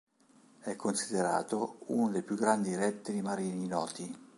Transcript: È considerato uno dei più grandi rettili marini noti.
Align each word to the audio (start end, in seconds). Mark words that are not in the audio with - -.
È 0.61 0.75
considerato 0.75 1.81
uno 1.89 2.09
dei 2.11 2.23
più 2.23 2.35
grandi 2.35 2.75
rettili 2.75 3.21
marini 3.21 3.67
noti. 3.67 4.29